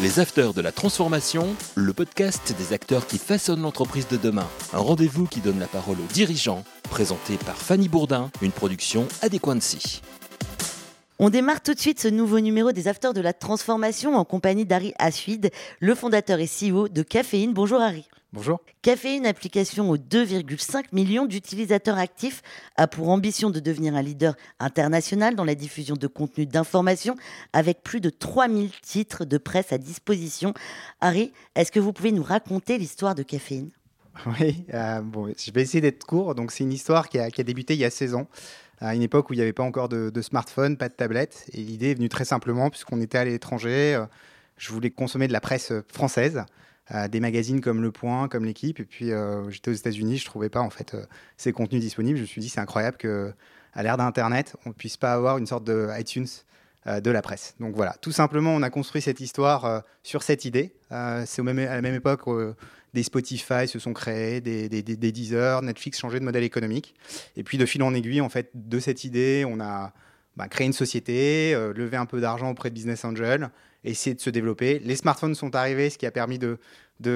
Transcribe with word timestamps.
Les 0.00 0.20
Afters 0.20 0.54
de 0.54 0.60
la 0.60 0.70
Transformation, 0.70 1.56
le 1.74 1.92
podcast 1.92 2.54
des 2.56 2.72
acteurs 2.72 3.04
qui 3.08 3.18
façonnent 3.18 3.62
l'entreprise 3.62 4.06
de 4.06 4.16
demain. 4.16 4.46
Un 4.72 4.78
rendez-vous 4.78 5.26
qui 5.26 5.40
donne 5.40 5.58
la 5.58 5.66
parole 5.66 5.96
aux 5.96 6.12
dirigeants, 6.12 6.62
présenté 6.84 7.36
par 7.36 7.56
Fanny 7.56 7.88
Bourdin, 7.88 8.30
une 8.40 8.52
production 8.52 9.08
Adéquancy. 9.22 10.00
On 11.20 11.30
démarre 11.30 11.60
tout 11.60 11.74
de 11.74 11.80
suite 11.80 11.98
ce 11.98 12.06
nouveau 12.06 12.38
numéro 12.38 12.70
des 12.70 12.86
Afters 12.86 13.12
de 13.12 13.20
la 13.20 13.32
Transformation 13.32 14.14
en 14.14 14.24
compagnie 14.24 14.64
d'Harry 14.64 14.94
Assuid, 15.00 15.50
le 15.80 15.94
fondateur 15.96 16.38
et 16.38 16.46
CEO 16.46 16.86
de 16.86 17.02
Caféine. 17.02 17.52
Bonjour 17.52 17.80
Harry. 17.80 18.08
Bonjour. 18.32 18.60
Caféine, 18.82 19.26
application 19.26 19.90
aux 19.90 19.96
2,5 19.96 20.84
millions 20.92 21.26
d'utilisateurs 21.26 21.98
actifs, 21.98 22.42
a 22.76 22.86
pour 22.86 23.08
ambition 23.08 23.50
de 23.50 23.58
devenir 23.58 23.96
un 23.96 24.02
leader 24.02 24.36
international 24.60 25.34
dans 25.34 25.42
la 25.42 25.56
diffusion 25.56 25.96
de 25.96 26.06
contenus 26.06 26.46
d'information 26.46 27.16
avec 27.52 27.82
plus 27.82 28.00
de 28.00 28.10
3000 28.10 28.70
titres 28.80 29.24
de 29.24 29.38
presse 29.38 29.72
à 29.72 29.78
disposition. 29.78 30.54
Harry, 31.00 31.32
est-ce 31.56 31.72
que 31.72 31.80
vous 31.80 31.92
pouvez 31.92 32.12
nous 32.12 32.22
raconter 32.22 32.78
l'histoire 32.78 33.16
de 33.16 33.24
Caféine? 33.24 33.70
Oui, 34.26 34.64
euh, 34.74 35.00
bon, 35.00 35.32
je 35.36 35.50
vais 35.50 35.62
essayer 35.62 35.80
d'être 35.80 36.04
court. 36.04 36.34
Donc, 36.34 36.52
c'est 36.52 36.64
une 36.64 36.72
histoire 36.72 37.08
qui 37.08 37.18
a, 37.18 37.30
qui 37.30 37.40
a, 37.40 37.44
débuté 37.44 37.74
il 37.74 37.80
y 37.80 37.84
a 37.84 37.90
16 37.90 38.14
ans, 38.14 38.26
à 38.80 38.94
une 38.94 39.02
époque 39.02 39.30
où 39.30 39.32
il 39.32 39.36
n'y 39.36 39.42
avait 39.42 39.52
pas 39.52 39.62
encore 39.62 39.88
de, 39.88 40.10
de, 40.10 40.22
smartphone, 40.22 40.76
pas 40.76 40.88
de 40.88 40.94
tablette. 40.94 41.46
Et 41.52 41.58
l'idée 41.58 41.90
est 41.90 41.94
venue 41.94 42.08
très 42.08 42.24
simplement, 42.24 42.70
puisqu'on 42.70 43.00
était 43.00 43.18
à 43.18 43.24
l'étranger. 43.24 43.94
Euh, 43.94 44.06
je 44.56 44.72
voulais 44.72 44.90
consommer 44.90 45.28
de 45.28 45.32
la 45.32 45.40
presse 45.40 45.72
française 45.88 46.44
des 47.10 47.20
magazines 47.20 47.60
comme 47.60 47.82
Le 47.82 47.92
Point, 47.92 48.28
comme 48.28 48.44
L'équipe. 48.44 48.80
Et 48.80 48.84
puis 48.84 49.12
euh, 49.12 49.48
j'étais 49.50 49.70
aux 49.70 49.74
États-Unis, 49.74 50.18
je 50.18 50.24
trouvais 50.24 50.48
pas 50.48 50.60
en 50.60 50.70
fait 50.70 50.94
euh, 50.94 51.04
ces 51.36 51.52
contenus 51.52 51.82
disponibles. 51.82 52.16
Je 52.16 52.22
me 52.22 52.26
suis 52.26 52.40
dit 52.40 52.48
c'est 52.48 52.60
incroyable 52.60 52.96
que 52.96 53.32
à 53.74 53.82
l'ère 53.82 53.96
d'Internet, 53.96 54.56
on 54.64 54.70
ne 54.70 54.74
puisse 54.74 54.96
pas 54.96 55.12
avoir 55.12 55.38
une 55.38 55.46
sorte 55.46 55.64
de 55.64 55.88
iTunes 55.98 56.26
euh, 56.26 56.44
de 56.88 57.10
la 57.10 57.22
presse. 57.22 57.54
Donc 57.60 57.74
voilà, 57.74 57.94
tout 58.00 58.12
simplement, 58.12 58.54
on 58.54 58.62
a 58.62 58.70
construit 58.70 59.02
cette 59.02 59.20
histoire 59.20 59.82
sur 60.02 60.22
cette 60.22 60.44
idée. 60.44 60.74
c'est 61.26 61.42
même, 61.42 61.58
à 61.58 61.74
la 61.74 61.82
même 61.82 61.94
époque 61.94 62.22
des 62.94 63.02
Spotify 63.02 63.68
se 63.68 63.78
sont 63.78 63.92
créés, 63.92 64.40
des, 64.40 64.68
Deezer, 64.82 65.60
Netflix 65.60 65.98
changeait 65.98 66.18
de 66.20 66.24
modèle 66.24 66.44
économique. 66.44 66.94
Et 67.36 67.42
puis 67.42 67.58
de 67.58 67.66
fil 67.66 67.82
en 67.82 67.92
aiguille, 67.94 68.22
en 68.22 68.30
fait, 68.30 68.50
de 68.54 68.78
cette 68.80 69.04
idée, 69.04 69.44
on 69.46 69.60
a 69.60 69.92
bah, 70.36 70.48
créé 70.48 70.66
une 70.66 70.72
société, 70.72 71.52
levé 71.74 71.96
un 71.98 72.06
peu 72.06 72.20
d'argent 72.20 72.50
auprès 72.50 72.70
de 72.70 72.74
Business 72.74 73.04
Angel, 73.04 73.50
essayer 73.84 74.14
de 74.14 74.20
se 74.20 74.30
développer. 74.30 74.78
Les 74.80 74.96
smartphones 74.96 75.34
sont 75.34 75.54
arrivés, 75.54 75.90
ce 75.90 75.98
qui 75.98 76.06
a 76.06 76.10
permis 76.10 76.38
de, 76.38 76.58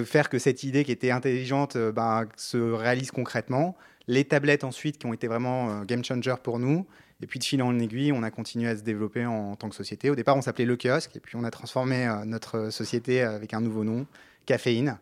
faire 0.05 0.29
que 0.29 0.39
cette 0.39 0.63
idée 0.63 0.85
qui 0.85 0.93
était 0.93 1.11
intelligente 1.11 1.77
euh, 1.77 1.93
ben, 1.93 2.27
se 2.37 2.57
réalise 2.57 3.11
concrètement. 3.11 3.77
Les 4.07 4.25
tablettes 4.25 4.65
ensuite 4.65 4.99
qui 4.99 5.07
ont 5.07 5.13
été 5.13 5.27
vraiment 5.27 5.71
euh, 5.71 5.85
game 5.85 6.05
changer 6.05 6.35
pour 6.43 6.59
nous. 6.59 6.87
Et 7.23 7.27
puis 7.27 7.39
de 7.39 7.45
fil 7.45 7.63
en 7.63 7.79
aiguille, 7.79 8.13
on 8.13 8.23
a 8.23 8.31
continué 8.31 8.69
à 8.69 8.77
se 8.77 8.83
développer 8.83 9.25
en, 9.25 9.57
tant 9.57 9.69
que 9.69 9.75
société. 9.75 10.11
Au 10.11 10.15
départ, 10.15 10.37
on 10.37 10.43
s'appelait 10.43 10.65
Le 10.65 10.77
Kiosque 10.77 11.17
et 11.17 11.21
puis 11.21 11.37
on 11.37 11.45
a 11.45 11.51
transformé 11.51 12.07
euh, 12.07 12.25
notre 12.25 12.71
société 12.71 13.23
avec 13.23 13.55
un 13.55 13.61
nouveau 13.61 13.85
nom, 13.85 14.07
Caféine, 14.45 14.99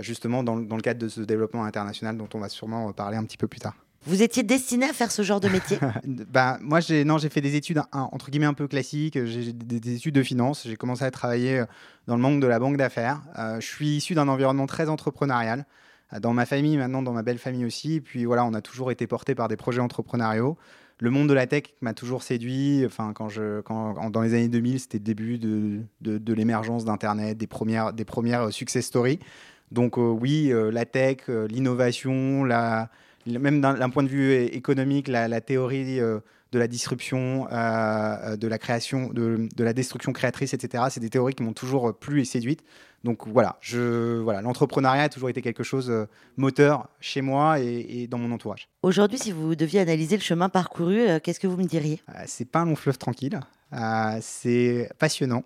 justement 0.00 0.42
dans, 0.42 0.56
dans, 0.56 0.76
le 0.76 0.82
cadre 0.82 1.00
de 1.00 1.08
ce 1.08 1.20
développement 1.20 1.64
international 1.64 2.16
dont 2.16 2.28
on 2.34 2.38
va 2.38 2.48
sûrement 2.48 2.92
parler 2.92 3.16
un 3.16 3.24
petit 3.24 3.36
peu 3.36 3.48
plus 3.48 3.60
tard. 3.60 3.74
Vous 4.06 4.22
étiez 4.22 4.42
destiné 4.42 4.86
à 4.86 4.92
faire 4.92 5.10
ce 5.10 5.22
genre 5.22 5.40
de 5.40 5.48
métier? 5.48 5.78
Bah, 6.04 6.58
Moi, 6.60 6.80
j'ai, 6.80 7.04
fait 7.30 7.40
des 7.40 7.56
études 7.56 7.80
entre 7.92 8.30
guillemets 8.30 8.46
un 8.46 8.54
peu 8.54 8.68
classiques. 8.68 9.18
J'ai 9.24 9.52
des, 9.52 9.96
études 9.96 10.14
de 10.14 10.22
finance. 10.22 10.66
J'ai 10.66 10.76
commencé 10.76 11.04
à 11.04 11.10
travailler 11.10 11.60
euh, 11.60 11.66
dans 12.06 12.16
le 12.16 12.22
monde 12.22 12.40
de 12.40 12.46
la 12.46 12.58
banque 12.58 12.76
d'affaires. 12.76 13.22
Euh, 13.38 13.60
je 13.60 13.66
suis 13.66 13.96
issu 13.96 14.14
d'un 14.14 14.28
environnement 14.28 14.66
très 14.66 14.90
entrepreneurial. 14.90 15.64
Euh, 16.12 16.20
dans 16.20 16.34
ma 16.34 16.44
famille, 16.44 16.76
maintenant, 16.76 17.02
dans 17.02 17.12
ma 17.12 17.22
belle 17.22 17.38
famille 17.38 17.64
aussi. 17.64 17.94
Et 17.94 18.00
puis 18.02 18.26
voilà, 18.26 18.44
on 18.44 18.52
a 18.52 18.60
toujours 18.60 18.90
été 18.90 19.06
porté 19.06 19.34
par 19.34 19.48
des 19.48 19.56
projets 19.56 19.80
entrepreneuriaux. 19.80 20.58
Le 21.00 21.10
monde 21.10 21.28
de 21.28 21.34
la 21.34 21.46
tech 21.46 21.64
m'a 21.80 21.92
toujours 21.92 22.22
séduit. 22.22 22.84
Enfin, 22.86 23.12
quand 23.12 23.28
je, 23.28 23.60
quand, 23.62 24.10
dans 24.10 24.22
les 24.22 24.34
années 24.34 24.48
2000, 24.48 24.80
c'était 24.80 24.98
le 24.98 25.04
début 25.04 25.38
de, 25.38 25.80
de, 26.00 26.32
l'émergence 26.32 26.84
d'Internet, 26.84 27.36
des 27.36 27.46
premières, 27.46 27.92
des 27.92 28.04
premières 28.04 28.52
success 28.52 28.86
stories. 28.86 29.18
Donc 29.72 29.96
oui, 29.96 30.52
la 30.72 30.84
tech, 30.84 31.28
l'innovation, 31.48 32.44
la 32.44 32.90
même 33.26 33.60
d'un 33.60 33.90
point 33.90 34.02
de 34.02 34.08
vue 34.08 34.34
économique, 34.34 35.08
la, 35.08 35.40
théorie 35.40 36.00
euh, 36.00 36.20
de 36.54 36.58
la 36.60 36.68
disruption, 36.68 37.48
euh, 37.50 37.52
euh, 37.52 38.36
de 38.36 38.46
la 38.46 38.58
création, 38.58 39.10
de, 39.12 39.48
la 39.58 39.72
destruction 39.72 40.12
créatrice, 40.12 40.54
etc. 40.54 40.84
C'est 40.88 41.00
des 41.00 41.10
théories 41.10 41.34
qui 41.34 41.42
m'ont 41.42 41.52
toujours 41.52 41.98
plu 41.98 42.20
et 42.20 42.24
séduite. 42.24 42.62
Donc 43.02 43.26
voilà, 43.26 43.58
je, 43.60 44.20
voilà, 44.20 44.40
l'entrepreneuriat 44.40 45.02
a 45.02 45.08
toujours 45.08 45.28
été 45.28 45.42
quelque 45.42 45.62
chose 45.62 45.92
moteur 46.38 46.88
chez 47.00 47.20
moi 47.20 47.60
et, 47.60 48.06
dans 48.06 48.16
mon 48.16 48.32
entourage. 48.32 48.68
Aujourd'hui, 48.82 49.18
si 49.18 49.30
vous 49.30 49.54
deviez 49.56 49.80
analyser 49.80 50.16
le 50.16 50.22
chemin 50.22 50.48
parcouru, 50.48 51.20
qu'est-ce 51.22 51.38
que 51.38 51.46
vous 51.46 51.58
me 51.58 51.64
diriez? 51.64 52.00
C'est 52.24 52.50
pas 52.50 52.60
un 52.60 52.64
long 52.64 52.76
fleuve 52.76 52.96
tranquille. 52.96 53.38
c'est 54.22 54.88
passionnant. 54.98 55.44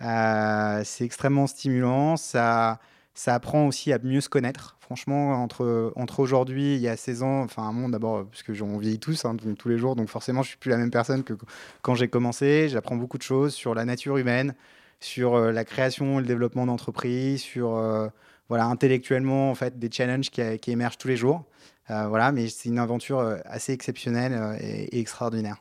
c'est 0.00 1.04
extrêmement 1.04 1.46
stimulant. 1.46 2.16
Ça, 2.16 2.80
ça 3.18 3.34
apprend 3.34 3.66
aussi 3.66 3.92
à 3.92 3.98
mieux 3.98 4.20
se 4.20 4.28
connaître 4.28 4.78
franchement, 4.88 5.34
entre, 5.42 5.92
entre 5.96 6.20
aujourd'hui, 6.20 6.76
il 6.76 6.80
y 6.80 6.88
a 6.88 6.96
16 6.96 7.22
ans, 7.22 7.42
enfin 7.42 7.62
un 7.62 7.72
monde 7.72 7.92
d'abord, 7.92 8.24
puisque 8.24 8.50
on 8.62 8.78
vieillit 8.78 8.98
tous, 8.98 9.26
hein, 9.26 9.36
tous 9.58 9.68
les 9.68 9.76
jours, 9.76 9.96
donc 9.96 10.08
forcément, 10.08 10.42
je 10.42 10.48
suis 10.48 10.56
plus 10.56 10.70
la 10.70 10.78
même 10.78 10.90
personne 10.90 11.24
que 11.24 11.34
quand 11.82 11.94
j'ai 11.94 12.08
commencé. 12.08 12.70
J'apprends 12.70 12.96
beaucoup 12.96 13.18
de 13.18 13.22
choses 13.22 13.52
sur 13.52 13.74
la 13.74 13.84
nature 13.84 14.16
humaine, 14.16 14.54
sur 14.98 15.34
euh, 15.34 15.52
la 15.52 15.66
création 15.66 16.20
et 16.20 16.22
le 16.22 16.26
développement 16.26 16.64
d'entreprises, 16.64 17.42
sur 17.42 17.76
euh, 17.76 18.08
voilà, 18.48 18.64
intellectuellement, 18.64 19.50
en 19.50 19.54
fait, 19.54 19.78
des 19.78 19.90
challenges 19.92 20.30
qui, 20.30 20.40
qui 20.58 20.70
émergent 20.70 20.96
tous 20.96 21.08
les 21.08 21.18
jours. 21.18 21.44
Euh, 21.90 22.08
voilà, 22.08 22.32
mais 22.32 22.48
c'est 22.48 22.70
une 22.70 22.78
aventure 22.78 23.20
assez 23.44 23.74
exceptionnelle 23.74 24.56
et, 24.58 24.96
et 24.96 25.00
extraordinaire. 25.00 25.58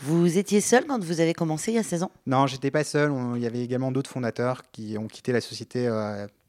Vous 0.00 0.38
étiez 0.38 0.60
seul 0.60 0.86
quand 0.86 1.02
vous 1.02 1.20
avez 1.20 1.34
commencé 1.34 1.72
il 1.72 1.74
y 1.74 1.78
a 1.78 1.82
16 1.82 2.04
ans? 2.04 2.12
Non, 2.26 2.46
j'étais 2.46 2.70
pas 2.70 2.84
seul. 2.84 3.12
il 3.34 3.42
y 3.42 3.46
avait 3.46 3.64
également 3.64 3.90
d'autres 3.90 4.10
fondateurs 4.10 4.62
qui 4.70 4.96
ont 4.96 5.08
quitté 5.08 5.32
la 5.32 5.40
société 5.40 5.88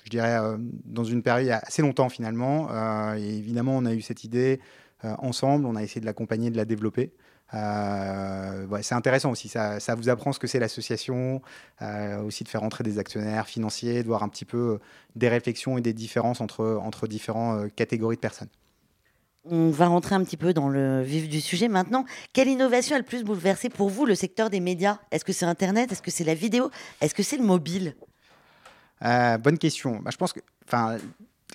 je 0.05 0.09
dirais, 0.09 0.37
euh, 0.37 0.57
dans 0.85 1.03
une 1.03 1.21
période 1.21 1.59
assez 1.63 1.81
longtemps 1.81 2.09
finalement. 2.09 2.69
Euh, 2.71 3.15
et 3.15 3.37
évidemment, 3.37 3.77
on 3.77 3.85
a 3.85 3.93
eu 3.93 4.01
cette 4.01 4.23
idée 4.23 4.59
euh, 5.05 5.13
ensemble, 5.19 5.65
on 5.65 5.75
a 5.75 5.83
essayé 5.83 6.01
de 6.01 6.05
l'accompagner, 6.05 6.49
de 6.49 6.57
la 6.57 6.65
développer. 6.65 7.11
C'est 7.51 8.93
intéressant 8.93 9.31
aussi, 9.31 9.47
ça, 9.47 9.79
ça, 9.79 9.95
vous 9.95 10.09
apprend 10.09 10.33
ce 10.33 10.37
que 10.37 10.45
c'est 10.45 10.59
l'association, 10.59 11.41
aussi 12.23 12.43
de 12.43 12.49
faire 12.49 12.61
entrer 12.61 12.83
des 12.83 12.99
actionnaires 12.99 13.47
financiers, 13.47 14.03
de 14.03 14.07
voir 14.07 14.21
un 14.21 14.29
petit 14.29 14.45
peu 14.45 14.77
des 15.15 15.29
réflexions 15.29 15.75
et 15.75 15.81
des 15.81 15.93
différences 15.93 16.41
entre, 16.41 16.79
entre 16.83 17.07
différentes 17.07 17.73
catégories 17.73 18.17
de 18.17 18.21
personnes. 18.21 18.49
On 19.45 19.71
va 19.71 19.87
rentrer 19.87 20.13
un 20.13 20.23
petit 20.23 20.37
peu 20.37 20.53
dans 20.53 20.69
le 20.69 21.01
vif 21.01 21.27
du 21.27 21.41
sujet 21.41 21.69
maintenant. 21.69 22.05
Quelle 22.33 22.49
innovation 22.49 22.95
a 22.95 22.99
le 22.99 23.05
plus 23.05 23.23
bouleversé 23.23 23.69
pour 23.69 23.89
vous 23.89 24.05
le 24.05 24.13
secteur 24.13 24.51
des 24.51 24.59
médias? 24.59 24.99
Est-ce 25.09 25.25
que 25.25 25.33
c'est 25.33 25.45
Internet? 25.45 25.91
Est-ce 25.91 26.03
que 26.03 26.11
c'est 26.11 26.23
la 26.23 26.35
vidéo? 26.35 26.69
Est-ce 27.01 27.15
que 27.15 27.23
c'est 27.23 27.37
le 27.37 27.45
mobile? 27.45 27.95
Euh, 29.05 29.37
bonne 29.37 29.57
question. 29.57 29.99
Bah, 29.99 30.11
je 30.11 30.17
pense 30.17 30.33
que, 30.33 30.39
enfin, 30.67 30.97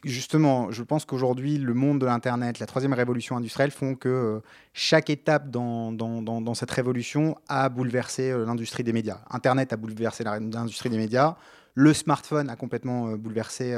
justement, 0.04 0.70
je 0.70 0.82
pense 0.82 1.04
qu'aujourd'hui, 1.04 1.58
le 1.58 1.74
monde 1.74 2.00
de 2.00 2.06
l'Internet, 2.06 2.58
la 2.58 2.66
troisième 2.66 2.92
révolution 2.92 3.36
industrielle 3.36 3.70
font 3.70 3.94
que 3.94 4.08
euh, 4.08 4.40
chaque 4.72 5.10
étape 5.10 5.50
dans, 5.50 5.92
dans, 5.92 6.54
cette 6.54 6.70
révolution 6.70 7.36
a 7.48 7.68
bouleversé 7.68 8.30
euh, 8.30 8.46
l'industrie 8.46 8.82
des 8.82 8.92
médias. 8.92 9.20
Internet 9.30 9.72
a 9.72 9.76
bouleversé 9.76 10.24
l'industrie 10.24 10.90
des 10.90 10.98
médias. 10.98 11.36
Le 11.76 11.92
smartphone 11.92 12.50
a 12.50 12.54
complètement 12.54 13.16
bouleversé 13.16 13.76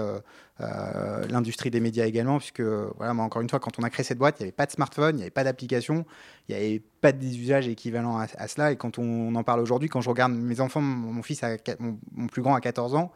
l'industrie 0.59 1.71
des 1.71 1.81
médias 1.81 2.04
également, 2.04 2.37
puisque, 2.37 2.60
voilà, 2.60 3.15
encore 3.15 3.41
une 3.41 3.48
fois, 3.48 3.59
quand 3.59 3.78
on 3.78 3.83
a 3.84 3.88
créé 3.88 4.04
cette 4.04 4.19
boîte, 4.19 4.37
il 4.38 4.43
n'y 4.43 4.48
avait 4.48 4.53
pas 4.53 4.66
de 4.66 4.72
smartphone, 4.72 5.15
il 5.15 5.16
n'y 5.16 5.22
avait 5.22 5.31
pas 5.31 5.44
d'application, 5.44 6.04
il 6.47 6.54
n'y 6.54 6.62
avait 6.62 6.83
pas 7.00 7.12
d'usage 7.12 7.69
équivalent 7.69 8.19
à, 8.19 8.48
cela. 8.48 8.71
Et 8.71 8.77
quand 8.77 8.98
on, 8.98 9.34
en 9.34 9.43
parle 9.44 9.60
aujourd'hui, 9.60 9.88
quand 9.88 10.03
je 10.03 10.10
regarde 10.10 10.34
mes 10.34 10.60
enfants, 10.60 10.83
mon, 10.83 11.22
fils, 11.22 11.41
mon, 11.81 11.98
mon, 12.12 12.27
plus 12.27 12.43
grand 12.43 12.54
a 12.54 12.60
14 12.60 12.94
ans, 12.97 13.12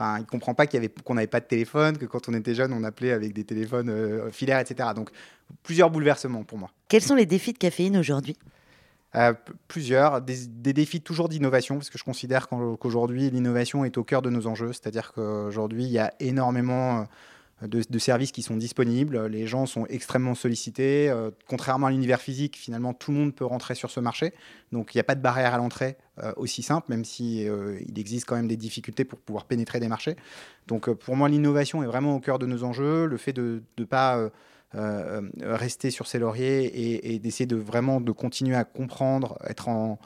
Enfin, 0.00 0.16
il 0.16 0.22
ne 0.22 0.26
comprend 0.26 0.54
pas 0.54 0.66
qu'on 0.66 1.14
n'avait 1.14 1.26
pas 1.26 1.40
de 1.40 1.44
téléphone, 1.44 1.98
que 1.98 2.06
quand 2.06 2.26
on 2.30 2.32
était 2.32 2.54
jeune, 2.54 2.72
on 2.72 2.84
appelait 2.84 3.12
avec 3.12 3.34
des 3.34 3.44
téléphones 3.44 3.90
euh, 3.90 4.30
filaires, 4.30 4.58
etc. 4.58 4.88
Donc, 4.96 5.10
plusieurs 5.62 5.90
bouleversements 5.90 6.42
pour 6.42 6.56
moi. 6.56 6.70
Quels 6.88 7.02
sont 7.02 7.14
les 7.14 7.26
défis 7.26 7.52
de 7.52 7.58
caféine 7.58 7.98
aujourd'hui? 7.98 8.38
Euh, 9.14 9.34
plusieurs, 9.68 10.22
des, 10.22 10.46
des, 10.46 10.72
défis 10.72 11.02
toujours 11.02 11.28
d'innovation, 11.28 11.74
parce 11.76 11.90
que 11.90 11.98
je 11.98 12.04
considère 12.04 12.48
qu'aujourd'hui, 12.48 13.28
l'innovation 13.28 13.84
est 13.84 13.98
au 13.98 14.04
cœur 14.04 14.22
de 14.22 14.30
nos 14.30 14.46
enjeux. 14.46 14.72
C'est-à-dire 14.72 15.12
qu'aujourd'hui, 15.12 15.84
il 15.84 15.90
y 15.90 15.98
a 15.98 16.14
énormément 16.18 17.06
de, 17.66 17.98
services 17.98 18.32
qui 18.32 18.42
sont 18.42 18.56
disponibles. 18.56 19.26
Les 19.26 19.46
gens 19.46 19.66
sont 19.66 19.86
extrêmement 19.86 20.34
sollicités. 20.34 21.10
Euh, 21.10 21.30
contrairement 21.46 21.88
à 21.88 21.90
l'univers 21.90 22.20
physique, 22.20 22.56
finalement, 22.56 22.94
tout 22.94 23.12
le 23.12 23.18
monde 23.18 23.34
peut 23.34 23.44
rentrer 23.44 23.74
sur 23.74 23.90
ce 23.90 24.00
marché. 24.00 24.32
Donc, 24.72 24.94
il 24.94 24.96
n'y 24.96 25.00
a 25.00 25.04
pas 25.04 25.14
de 25.14 25.20
barrière 25.20 25.52
à 25.54 25.58
l'entrée 25.58 25.96
euh, 26.22 26.32
aussi 26.36 26.62
simple, 26.62 26.86
même 26.88 27.04
si 27.04 27.46
euh, 27.48 27.78
il 27.86 27.98
existe 27.98 28.26
quand 28.26 28.36
même 28.36 28.48
des 28.48 28.56
difficultés 28.56 29.04
pour 29.04 29.18
pouvoir 29.18 29.44
pénétrer 29.44 29.78
des 29.78 29.88
marchés. 29.88 30.16
Donc, 30.68 30.90
pour 30.90 31.16
moi, 31.16 31.28
l'innovation 31.28 31.82
est 31.82 31.86
vraiment 31.86 32.14
au 32.16 32.20
cœur 32.20 32.38
de 32.38 32.46
nos 32.46 32.64
enjeux. 32.64 33.06
Le 33.06 33.16
fait 33.16 33.32
de 33.32 33.62
ne 33.78 33.84
pas 33.84 34.30
rester 35.40 35.90
sur 35.90 36.06
ses 36.06 36.20
lauriers 36.20 37.12
et, 37.12 37.18
d'essayer 37.18 37.46
de 37.46 37.56
vraiment 37.56 38.00
de 38.00 38.12
continuer 38.12 38.54
à 38.54 38.64
comprendre, 38.64 39.36
être 39.44 39.68
en, 39.68 39.98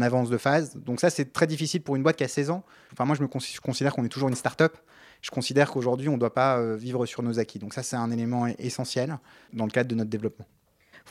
avance 0.00 0.30
de 0.30 0.38
phase. 0.38 0.76
Donc 0.76 1.00
ça, 1.00 1.10
c'est 1.10 1.32
très 1.32 1.48
difficile 1.48 1.82
pour 1.82 1.96
une 1.96 2.04
boîte 2.04 2.16
qui 2.16 2.24
a 2.24 2.28
16 2.28 2.50
ans. 2.50 2.62
Enfin, 2.92 3.04
moi, 3.04 3.16
je 3.16 3.22
me 3.22 3.26
considère 3.26 3.92
qu'on 3.92 4.04
est 4.04 4.08
toujours 4.08 4.28
une 4.28 4.36
start-up 4.36 4.76
je 5.22 5.30
considère 5.30 5.70
qu'aujourd'hui, 5.70 6.08
on 6.08 6.14
ne 6.14 6.18
doit 6.18 6.34
pas 6.34 6.58
euh, 6.58 6.76
vivre 6.76 7.06
sur 7.06 7.22
nos 7.22 7.38
acquis. 7.38 7.58
Donc 7.58 7.74
ça, 7.74 7.82
c'est 7.82 7.96
un 7.96 8.10
élément 8.10 8.46
essentiel 8.58 9.18
dans 9.52 9.64
le 9.64 9.70
cadre 9.70 9.88
de 9.88 9.94
notre 9.94 10.10
développement. 10.10 10.46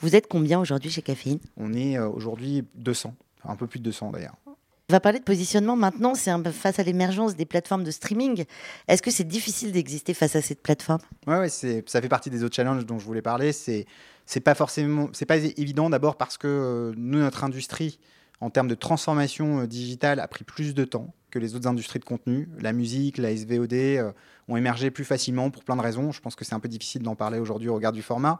Vous 0.01 0.15
êtes 0.15 0.27
combien 0.27 0.59
aujourd'hui 0.59 0.91
chez 0.91 1.01
Caféine? 1.01 1.39
On 1.57 1.73
est 1.73 1.97
euh, 1.97 2.07
aujourd'hui 2.07 2.63
200, 2.75 3.13
un 3.45 3.55
peu 3.55 3.67
plus 3.67 3.79
de 3.79 3.85
200 3.85 4.11
d'ailleurs. 4.11 4.35
On 4.45 4.93
va 4.93 4.99
parler 4.99 5.17
de 5.17 5.23
positionnement 5.23 5.75
maintenant. 5.75 6.13
C'est 6.13 6.31
face 6.51 6.77
à 6.77 6.83
l'émergence 6.83 7.35
des 7.35 7.45
plateformes 7.45 7.83
de 7.83 7.89
streaming. 7.89 8.45
Est-ce 8.87 9.01
que 9.01 9.09
c'est 9.09 9.23
difficile 9.23 9.71
d'exister 9.71 10.13
face 10.13 10.35
à 10.35 10.41
cette 10.43 10.61
plateforme? 10.61 11.01
Oui, 11.25 11.35
ouais, 11.37 11.49
ça 11.49 12.01
fait 12.01 12.09
partie 12.09 12.29
des 12.29 12.43
autres 12.43 12.55
challenges 12.55 12.85
dont 12.85 12.99
je 12.99 13.05
voulais 13.05 13.23
parler. 13.23 13.51
C'est 13.51 13.87
c'est 14.25 14.39
pas 14.39 14.55
forcément, 14.55 15.09
c'est 15.13 15.25
pas 15.25 15.37
évident 15.37 15.89
d'abord 15.89 16.17
parce 16.17 16.37
que 16.37 16.47
euh, 16.47 16.93
nous, 16.97 17.19
notre 17.19 17.43
industrie, 17.43 17.99
en 18.41 18.49
termes 18.49 18.67
de 18.67 18.75
transformation 18.75 19.61
euh, 19.61 19.67
digitale, 19.67 20.19
a 20.19 20.27
pris 20.27 20.43
plus 20.43 20.73
de 20.73 20.85
temps 20.85 21.13
que 21.31 21.39
les 21.39 21.55
autres 21.55 21.67
industries 21.67 21.99
de 21.99 22.05
contenu. 22.05 22.49
La 22.59 22.73
musique, 22.73 23.17
la 23.17 23.35
SVOD 23.35 23.73
euh, 23.73 24.11
ont 24.47 24.57
émergé 24.57 24.91
plus 24.91 25.05
facilement 25.05 25.49
pour 25.49 25.63
plein 25.63 25.75
de 25.75 25.81
raisons. 25.81 26.11
Je 26.11 26.21
pense 26.21 26.35
que 26.35 26.45
c'est 26.45 26.55
un 26.55 26.59
peu 26.59 26.69
difficile 26.69 27.01
d'en 27.01 27.15
parler 27.15 27.39
aujourd'hui 27.39 27.69
au 27.69 27.75
regard 27.75 27.91
du 27.91 28.01
format. 28.01 28.39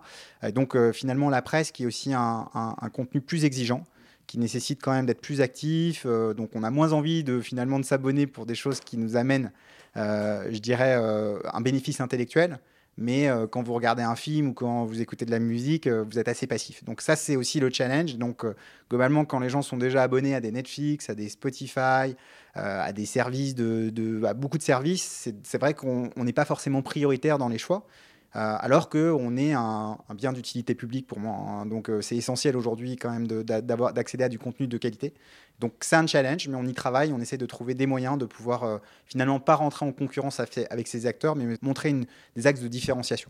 donc 0.53 0.77
finalement, 0.92 1.30
la 1.30 1.42
presse, 1.42 1.71
qui 1.71 1.83
est 1.83 1.86
aussi 1.88 2.13
un, 2.13 2.47
un 2.53 2.89
contenu 2.89 3.21
plus 3.21 3.44
exigeant, 3.44 3.83
qui 4.27 4.38
nécessite 4.38 4.81
quand 4.81 4.92
même 4.92 5.06
d'être 5.06 5.21
plus 5.21 5.42
actif. 5.42 6.03
Euh, 6.06 6.33
donc 6.33 6.51
on 6.56 6.63
a 6.63 6.69
moins 6.69 6.94
envie 6.94 7.24
de 7.24 7.39
finalement 7.39 7.80
de 7.80 7.86
s'abonner 7.86 8.27
pour 8.27 8.45
des 8.45 8.56
choses 8.56 8.80
qui 8.80 8.97
nous 8.97 9.15
amènent, 9.15 9.51
euh, 9.97 10.47
je 10.51 10.59
dirais, 10.59 10.95
euh, 10.97 11.39
un 11.53 11.62
bénéfice 11.62 12.01
intellectuel. 12.01 12.59
Mais 12.97 13.30
quand 13.51 13.62
vous 13.62 13.74
regardez 13.74 14.03
un 14.03 14.15
film 14.15 14.50
ou 14.50 14.53
quand 14.53 14.86
vous 14.86 15.01
écoutez 15.01 15.25
de 15.25 15.31
la 15.31 15.39
musique, 15.39 15.88
vous 15.88 16.18
êtes 16.18 16.30
assez 16.30 16.47
passif. 16.47 16.83
Donc 16.86 17.01
ça, 17.01 17.15
c'est 17.15 17.36
aussi 17.36 17.59
le 17.59 17.69
challenge. 17.69 18.15
Donc 18.15 18.45
globalement, 18.89 19.25
quand 19.25 19.39
les 19.39 19.50
gens 19.50 19.62
sont 19.62 19.77
déjà 19.77 20.03
abonnés 20.03 20.33
à 20.33 20.39
des 20.39 20.51
Netflix, 20.51 21.09
à 21.09 21.15
des 21.15 21.27
Spotify, 21.27 22.15
à 22.53 22.94
des 22.94 23.06
services, 23.06 23.53
de, 23.53 23.89
de 23.89 24.24
à 24.24 24.33
beaucoup 24.33 24.57
de 24.57 24.63
services, 24.63 25.30
c'est 25.44 25.57
vrai 25.57 25.74
qu'on 25.74 26.09
n'est 26.15 26.33
pas 26.33 26.45
forcément 26.45 26.81
prioritaire 26.81 27.38
dans 27.38 27.50
les 27.50 27.57
choix. 27.57 27.86
Euh, 28.35 28.57
alors 28.59 28.89
qu'on 28.89 29.37
est 29.37 29.53
un, 29.53 29.97
bien 30.13 30.33
d'utilité 30.33 30.75
publique 30.75 31.07
pour 31.07 31.19
moi. 31.19 31.35
Hein. 31.35 31.65
Donc 31.65 31.89
euh, 31.89 32.01
c'est 32.01 32.17
essentiel 32.17 32.57
aujourd'hui 32.57 32.97
quand 32.97 33.09
même 33.09 33.27
d'accéder 33.27 34.25
à 34.25 34.29
du 34.29 34.39
contenu 34.39 34.67
de 34.67 34.77
qualité. 34.77 35.13
Donc 35.59 35.73
c'est 35.79 35.95
un 35.95 36.05
challenge, 36.05 36.49
mais 36.49 36.55
on 36.55 36.65
y 36.65 36.73
travaille, 36.73 37.13
on 37.13 37.19
essaie 37.19 37.37
de 37.37 37.45
trouver 37.45 37.75
des 37.75 37.85
moyens 37.85 38.17
de 38.17 38.25
pouvoir 38.25 38.63
euh, 38.63 38.77
finalement 39.05 39.39
pas 39.39 39.55
rentrer 39.55 39.85
en 39.85 39.93
concurrence 39.93 40.41
avec 40.41 40.87
ces 40.87 41.05
acteurs, 41.05 41.37
mais 41.37 41.55
montrer 41.61 41.95
des 42.35 42.47
axes 42.47 42.59
de 42.59 42.67
différenciation. 42.67 43.29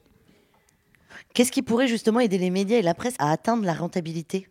Qu'est-ce 1.35 1.51
qui 1.51 1.61
pourrait 1.61 1.87
justement 1.87 2.19
aider 2.19 2.39
les 2.39 2.49
médias 2.49 2.77
et 2.77 2.81
la 2.81 2.95
presse 2.95 3.15
à 3.19 3.31
atteindre 3.31 3.63
la 3.63 3.73
rentabilité? 3.73 4.47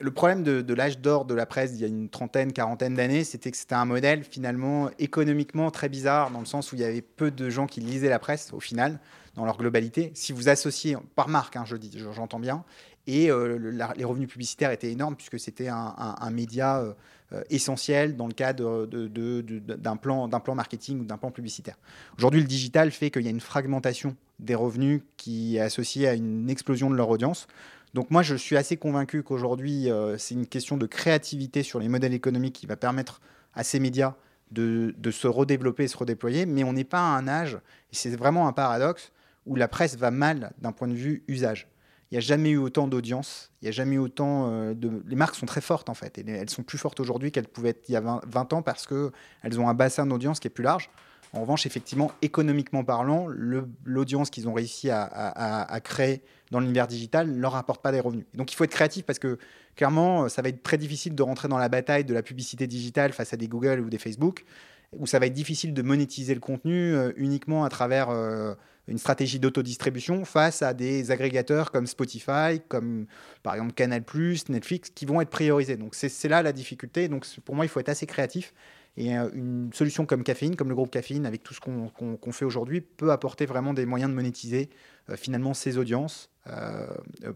Le 0.00 0.10
problème 0.10 0.42
de, 0.42 0.74
l'âge 0.74 0.98
d'or 0.98 1.24
de 1.24 1.34
la 1.34 1.46
presse 1.46 1.72
il 1.74 1.80
y 1.80 1.84
a 1.84 1.86
une 1.86 2.08
trentaine, 2.08 2.52
quarantaine 2.52 2.94
d'années, 2.94 3.24
c'était 3.24 3.50
que 3.50 3.56
c'était 3.56 3.74
un 3.74 3.84
modèle 3.84 4.24
finalement 4.24 4.90
économiquement 4.98 5.70
très 5.70 5.88
bizarre, 5.88 6.30
dans 6.30 6.40
le 6.40 6.46
sens 6.46 6.72
où 6.72 6.76
il 6.76 6.82
y 6.82 6.84
avait 6.84 7.02
peu 7.02 7.30
de 7.30 7.48
gens 7.48 7.66
qui 7.66 7.80
lisaient 7.80 8.08
la 8.08 8.18
presse 8.18 8.52
au 8.52 8.60
final, 8.60 9.00
dans 9.34 9.44
leur 9.44 9.56
globalité. 9.56 10.12
Si 10.14 10.32
vous 10.32 10.48
associez, 10.48 10.96
par 11.14 11.28
marque, 11.28 11.56
hein, 11.56 11.64
je 11.66 11.76
j'entends 12.12 12.40
bien, 12.40 12.64
et 13.06 13.30
euh, 13.30 13.92
les 13.96 14.04
revenus 14.04 14.28
publicitaires 14.28 14.70
étaient 14.70 14.92
énormes 14.92 15.16
puisque 15.16 15.40
c'était 15.40 15.68
un, 15.68 16.30
média 16.30 16.78
euh, 16.78 16.92
euh, 17.32 17.42
essentiel 17.50 18.16
dans 18.16 18.28
le 18.28 18.32
cadre 18.32 18.86
d'un 18.86 19.96
plan, 19.96 20.28
plan 20.28 20.54
marketing 20.54 21.00
ou 21.00 21.04
d'un 21.04 21.18
plan 21.18 21.30
publicitaire. 21.30 21.76
Aujourd'hui, 22.16 22.40
le 22.40 22.46
digital 22.46 22.90
fait 22.90 23.10
qu'il 23.10 23.22
y 23.22 23.28
a 23.28 23.30
une 23.30 23.40
fragmentation 23.40 24.16
des 24.38 24.54
revenus 24.54 25.02
qui 25.16 25.56
est 25.56 25.60
associée 25.60 26.08
à 26.08 26.14
une 26.14 26.48
explosion 26.48 26.90
de 26.90 26.96
leur 26.96 27.08
audience. 27.08 27.48
Donc 27.94 28.10
moi, 28.10 28.22
je 28.22 28.34
suis 28.34 28.56
assez 28.56 28.76
convaincu 28.76 29.22
qu'aujourd'hui, 29.22 29.88
c'est 30.16 30.34
une 30.34 30.46
question 30.46 30.76
de 30.76 30.86
créativité 30.86 31.62
sur 31.62 31.78
les 31.78 31.88
modèles 31.88 32.14
économiques 32.14 32.54
qui 32.54 32.66
va 32.66 32.76
permettre 32.76 33.20
à 33.54 33.64
ces 33.64 33.80
médias 33.80 34.14
de, 34.50 34.94
se 35.10 35.26
redévelopper 35.26 35.84
et 35.84 35.88
se 35.88 35.96
redéployer. 35.96 36.46
Mais 36.46 36.64
on 36.64 36.72
n'est 36.72 36.84
pas 36.84 37.00
à 37.00 37.16
un 37.16 37.28
âge, 37.28 37.54
et 37.92 37.96
c'est 37.96 38.14
vraiment 38.16 38.48
un 38.48 38.52
paradoxe, 38.52 39.12
où 39.46 39.56
la 39.56 39.68
presse 39.68 39.96
va 39.96 40.10
mal 40.10 40.52
d'un 40.58 40.72
point 40.72 40.88
de 40.88 40.94
vue 40.94 41.24
usage. 41.28 41.68
Il 42.10 42.16
n'y 42.16 42.18
a 42.18 42.20
jamais 42.20 42.50
eu 42.50 42.58
autant 42.58 42.88
d'audience, 42.88 43.50
il 43.62 43.64
n'y 43.64 43.68
a 43.70 43.72
jamais 43.72 43.96
eu 43.96 43.98
autant 43.98 44.50
euh, 44.50 44.74
de... 44.74 45.02
Les 45.06 45.16
marques 45.16 45.34
sont 45.34 45.46
très 45.46 45.62
fortes 45.62 45.88
en 45.88 45.94
fait, 45.94 46.18
elles 46.18 46.50
sont 46.50 46.62
plus 46.62 46.76
fortes 46.76 47.00
aujourd'hui 47.00 47.32
qu'elles 47.32 47.48
pouvaient 47.48 47.70
être 47.70 47.88
il 47.88 47.92
y 47.92 47.96
a 47.96 48.20
20, 48.26 48.52
ans 48.52 48.60
parce 48.60 48.86
qu'elles 48.86 49.60
ont 49.60 49.68
un 49.68 49.74
bassin 49.74 50.06
d'audience 50.06 50.38
qui 50.38 50.46
est 50.46 50.50
plus 50.50 50.64
large. 50.64 50.90
En 51.32 51.40
revanche, 51.40 51.64
effectivement, 51.64 52.12
économiquement 52.20 52.84
parlant, 52.84 53.26
l'audience 53.84 54.28
qu'ils 54.28 54.46
ont 54.46 54.52
réussi 54.52 54.90
à, 54.90 55.80
créer 55.82 56.22
dans 56.50 56.60
l'univers 56.60 56.86
digital 56.86 57.30
ne 57.30 57.40
leur 57.40 57.56
apporte 57.56 57.80
pas 57.80 57.92
des 57.92 58.00
revenus. 58.00 58.26
donc 58.34 58.52
il 58.52 58.56
faut 58.56 58.64
être 58.64 58.72
créatif 58.72 59.06
parce 59.06 59.18
que 59.18 59.38
clairement, 59.74 60.28
ça 60.28 60.42
va 60.42 60.50
être 60.50 60.62
très 60.62 60.76
difficile 60.76 61.14
de 61.14 61.22
rentrer 61.22 61.48
dans 61.48 61.56
la 61.56 61.70
bataille 61.70 62.04
de 62.04 62.12
la 62.12 62.22
publicité 62.22 62.66
digitale 62.66 63.14
face 63.14 63.32
à 63.32 63.38
des 63.38 63.48
Google 63.48 63.80
ou 63.80 63.88
des 63.88 63.96
Facebook, 63.96 64.44
où 64.92 65.06
ça 65.06 65.18
va 65.18 65.26
être 65.26 65.32
difficile 65.32 65.72
de 65.72 65.80
monétiser 65.80 66.34
le 66.34 66.40
contenu 66.40 66.94
euh, 66.94 67.12
uniquement 67.16 67.64
à 67.64 67.70
travers 67.70 68.10
euh, 68.10 68.54
une 68.88 68.98
stratégie 68.98 69.38
d'autodistribution 69.38 70.24
face 70.24 70.62
à 70.62 70.74
des 70.74 71.10
agrégateurs 71.10 71.70
comme 71.70 71.86
Spotify, 71.86 72.60
comme 72.68 73.06
par 73.42 73.54
exemple 73.54 73.72
Canal+, 73.72 74.02
Netflix, 74.48 74.90
qui 74.90 75.06
vont 75.06 75.20
être 75.20 75.30
priorisés. 75.30 75.76
Donc 75.76 75.94
c'est 75.94 76.28
là 76.28 76.42
la 76.42 76.52
difficulté. 76.52 77.08
Donc 77.08 77.26
pour 77.44 77.54
moi, 77.54 77.64
il 77.64 77.68
faut 77.68 77.80
être 77.80 77.88
assez 77.88 78.06
créatif 78.06 78.52
et 78.96 79.16
euh, 79.16 79.30
une 79.32 79.70
solution 79.72 80.04
comme 80.04 80.22
Caféine, 80.22 80.56
comme 80.56 80.68
le 80.68 80.74
groupe 80.74 80.90
Caféine, 80.90 81.24
avec 81.24 81.42
tout 81.42 81.54
ce 81.54 81.60
qu'on 81.60 82.32
fait 82.32 82.44
aujourd'hui, 82.44 82.80
peut 82.80 83.10
apporter 83.10 83.46
vraiment 83.46 83.72
des 83.72 83.86
moyens 83.86 84.10
de 84.10 84.14
monétiser 84.14 84.68
euh, 85.08 85.16
finalement 85.16 85.54
ces 85.54 85.78
audiences 85.78 86.28
euh, 86.48 86.86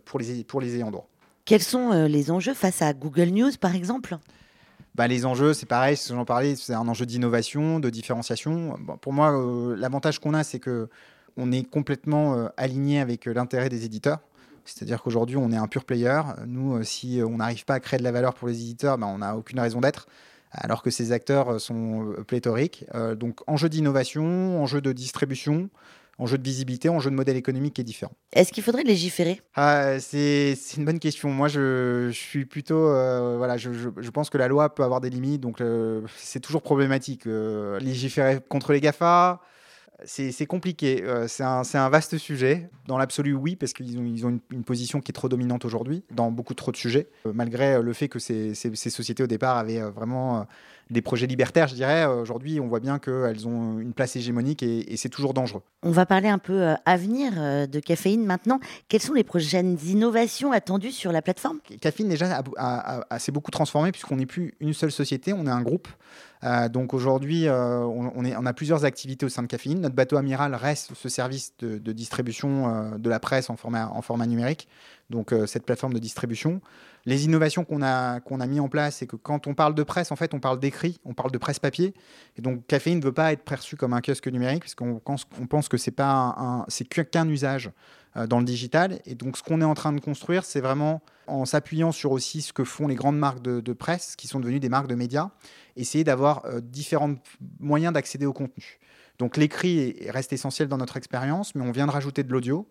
pour, 0.04 0.19
les, 0.20 0.44
pour 0.44 0.60
les 0.60 0.76
ayants 0.76 0.90
droit. 0.90 1.08
Quels 1.44 1.62
sont 1.62 2.06
les 2.06 2.32
enjeux 2.32 2.54
face 2.54 2.82
à 2.82 2.93
Google 2.93 3.28
News, 3.28 3.52
par 3.60 3.76
exemple? 3.76 4.19
Bah, 4.96 5.06
les 5.06 5.25
enjeux, 5.25 5.54
c'est 5.54 5.66
pareil, 5.66 5.96
j'en 6.08 6.25
parlais, 6.25 6.56
c'est 6.56 6.75
un 6.75 6.88
enjeu 6.88 7.06
d'innovation, 7.06 7.78
de 7.78 7.88
différenciation. 7.88 8.76
pour 9.00 9.12
moi, 9.12 9.31
l'avantage 9.76 10.19
qu'on 10.19 10.34
a, 10.34 10.43
c'est 10.43 10.58
que 10.58 10.88
on 11.36 11.52
est 11.52 11.68
complètement 11.68 12.48
aligné 12.56 13.00
avec 13.00 13.26
l'intérêt 13.26 13.68
des 13.68 13.84
éditeurs. 13.84 14.20
C'est-à-dire 14.64 15.02
qu'aujourd'hui, 15.02 15.36
on 15.36 15.52
est 15.52 15.56
un 15.56 15.68
pur 15.68 15.84
player. 15.84 16.20
Nous, 16.46 16.82
si 16.82 17.20
on 17.24 17.36
n'arrive 17.36 17.64
pas 17.64 17.74
à 17.74 17.80
créer 17.80 17.98
de 17.98 18.04
la 18.04 18.12
valeur 18.12 18.34
pour 18.34 18.48
les 18.48 18.60
éditeurs, 18.60 18.98
bah, 18.98 19.06
on 19.06 19.18
n'a 19.18 19.36
aucune 19.36 19.60
raison 19.60 19.80
d'être 19.80 20.08
alors 20.52 20.82
que 20.82 20.90
ces 20.90 21.12
acteurs 21.12 21.54
euh, 21.54 21.58
sont 21.58 22.12
euh, 22.12 22.24
pléthoriques. 22.24 22.84
Euh, 22.94 23.14
donc 23.14 23.40
enjeu 23.46 23.68
d'innovation, 23.68 24.62
enjeu 24.62 24.80
de 24.80 24.92
distribution, 24.92 25.70
enjeu 26.18 26.38
de 26.38 26.42
visibilité, 26.42 26.88
enjeu 26.88 27.10
de 27.10 27.16
modèle 27.16 27.36
économique 27.36 27.74
qui 27.74 27.82
est 27.82 27.84
différent. 27.84 28.12
Est-ce 28.32 28.52
qu'il 28.52 28.62
faudrait 28.62 28.84
légiférer? 28.84 29.40
Ah, 29.54 29.98
c'est, 30.00 30.56
une 30.76 30.84
bonne 30.84 30.98
question. 30.98 31.28
Moi, 31.30 31.48
je, 31.48 32.10
suis 32.12 32.46
plutôt... 32.46 32.86
voilà, 33.36 33.58
je, 33.58 34.10
pense 34.10 34.30
que 34.30 34.38
la 34.38 34.48
loi 34.48 34.74
peut 34.74 34.82
avoir 34.82 35.02
des 35.02 35.10
limites, 35.10 35.42
donc 35.42 35.62
c'est 36.16 36.40
toujours 36.40 36.62
problématique. 36.62 37.26
légiférer 37.26 38.40
contre 38.48 38.72
les 38.72 38.80
GAFA, 38.80 39.42
c'est 40.04 40.46
compliqué. 40.46 41.02
Euh, 41.02 41.26
c'est 41.26 41.43
un, 41.43 41.88
vaste 41.88 42.19
sujet. 42.19 42.69
Dans 42.87 42.98
l'absolu, 42.98 43.34
oui, 43.34 43.56
parce 43.56 43.72
qu'ils 43.72 43.98
ont, 44.26 44.40
une, 44.50 44.64
position 44.64 45.00
qui 45.00 45.10
est 45.10 45.14
trop 45.14 45.28
dominante 45.28 45.64
aujourd'hui 45.64 46.04
dans 46.10 46.31
beaucoup 46.31 46.54
trop 46.54 46.70
de 46.70 46.76
sujets, 46.76 47.08
euh, 47.26 47.32
malgré 47.34 47.81
le 47.81 47.93
fait 47.93 48.08
que 48.08 48.19
ces, 48.19 48.54
sociétés 48.54 49.22
au 49.22 49.26
départ 49.26 49.56
avaient 49.56 49.81
euh, 49.81 49.90
vraiment 49.90 50.46
des 50.90 51.02
projets 51.02 51.26
libertaires, 51.26 51.66
je 51.66 51.75
dirais. 51.75 52.04
Aujourd'hui, 52.04 52.60
on 52.60 52.69
voit 52.69 52.78
bien 52.78 52.98
qu'elles 52.98 53.48
ont 53.48 53.78
une 53.78 53.93
place 53.93 54.14
hégémonique 54.14 54.62
et, 54.62 54.96
c'est 54.96 55.08
toujours 55.08 55.34
dangereux. 55.34 55.62
On 55.82 55.91
va 55.91 56.06
parler 56.06 56.29
un 56.29 56.38
peu 56.38 56.74
avenir 56.84 57.32
de 57.67 57.81
Caféine 57.81 58.24
maintenant. 58.24 58.60
Quelles 58.88 59.03
sont 59.03 59.15
les 59.15 59.24
prochaines 59.24 59.76
innovations 59.84 60.53
attendues 60.53 60.93
sur 60.93 61.10
la 61.10 61.22
plateforme? 61.22 61.58
Caféine, 61.81 62.08
déjà, 62.08 62.41
s'est 63.19 63.32
beaucoup 63.32 63.50
transformé 63.50 63.91
puisqu'on 63.91 64.17
n'est 64.17 64.26
plus 64.26 64.55
une 64.60 64.74
seule 64.74 64.93
société, 64.93 65.32
on 65.32 65.46
est 65.46 65.50
un 65.50 65.62
groupe. 65.62 65.88
Euh, 66.44 66.69
donc 66.69 66.94
aujourd'hui, 66.94 67.48
euh, 67.48 67.81
on, 67.84 68.46
a 68.46 68.52
plusieurs 68.52 68.84
activités 68.84 69.26
au 69.26 69.28
sein 69.28 69.43
de 69.43 69.48
Caféine. 69.48 69.81
Notre 69.81 69.94
bateau 69.94 70.16
amiral 70.16 70.55
reste 70.55 70.93
ce 70.94 71.08
service 71.08 71.55
de, 71.58 71.93
distribution 71.93 72.69
euh, 72.69 72.98
de 72.98 73.08
la 73.08 73.20
presse 73.20 73.50
en 73.50 73.56
format, 73.56 73.88
en 73.88 74.02
format 74.02 74.26
numérique, 74.26 74.69
donc 75.10 75.32
cette 75.46 75.65
plateforme 75.65 75.94
de 75.94 75.98
distribution. 75.98 76.60
Les 77.05 77.25
innovations 77.25 77.65
qu'on 77.65 77.82
a, 77.82 78.20
qu'on 78.20 78.41
a 78.41 78.46
mis 78.46 78.58
en 78.58 78.69
place, 78.69 78.96
c'est 78.96 79.06
que 79.06 79.17
quand 79.17 79.46
on 79.46 79.55
parle 79.55 79.75
de 79.75 79.82
presse, 79.84 80.10
en 80.10 80.17
fait, 80.17 80.34
on 80.34 80.41
parle 80.41 80.58
d'écrit, 80.58 80.98
on 81.05 81.15
parle 81.15 81.31
de 81.31 81.39
presse 81.39 81.60
papier. 81.60 81.94
Et 82.36 82.43
donc 82.43 82.67
Caféine 82.67 82.98
ne 82.98 83.05
veut 83.05 83.13
pas 83.13 83.32
être 83.32 83.44
perçu 83.44 83.77
comme 83.77 83.93
un 83.93 84.01
kiosque 84.01 84.27
numérique, 84.27 84.63
puisqu'on 84.63 84.98
pense, 84.98 85.25
on 85.41 85.46
pense 85.46 85.69
que 85.69 85.77
c'est 85.77 85.93
pas 85.93 86.34
un, 86.36 86.65
c'est 86.69 86.84
qu'un 86.84 87.29
usage 87.29 87.70
dans 88.29 88.39
le 88.39 88.44
digital. 88.44 89.01
Et 89.05 89.15
donc 89.15 89.36
ce 89.36 89.43
qu'on 89.43 89.60
est 89.60 89.65
en 89.65 89.75
train 89.75 89.93
de 89.93 90.01
construire, 90.01 90.44
c'est 90.44 90.60
vraiment 90.60 91.03
en 91.27 91.44
s'appuyant 91.44 91.93
sur 91.93 92.13
aussi 92.13 92.43
ce 92.43 92.53
que 92.53 92.65
font 92.65 92.89
les 92.89 92.94
grandes 92.94 93.19
marques 93.19 93.43
de, 93.43 93.72
presse, 93.72 94.17
qui 94.17 94.27
sont 94.27 94.41
devenues 94.41 94.60
des 94.60 94.69
marques 94.69 94.86
de 94.86 94.94
médias, 94.94 95.31
essayer 95.77 96.05
d'avoir 96.05 96.44
euh, 96.46 96.60
différents 96.60 97.15
moyens 97.60 97.93
d'accéder 97.93 98.27
au 98.27 98.32
contenu. 98.32 98.79
Donc 99.19 99.36
l'écrit 99.36 99.96
reste 100.08 100.32
essentiel 100.32 100.69
dans 100.69 100.79
notre 100.79 100.96
expérience, 100.96 101.55
mais 101.55 101.63
on 101.67 101.72
vient 101.72 101.86
de 101.86 101.93
rajouter 101.93 102.22
de 102.22 102.32
l'audio. 102.32 102.67